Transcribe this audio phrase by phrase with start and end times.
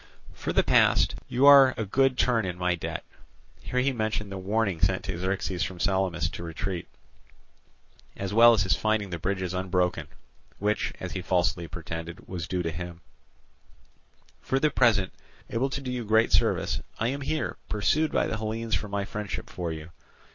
[0.33, 4.81] For the past, you are a good turn in my debt"—here he mentioned the warning
[4.81, 6.87] sent to Xerxes from Salamis to retreat,
[8.17, 10.07] as well as his finding the bridges unbroken,
[10.57, 15.13] which, as he falsely pretended, was due to him—"for the present,
[15.51, 19.05] able to do you great service, I am here, pursued by the Hellenes for my
[19.05, 19.91] friendship for you.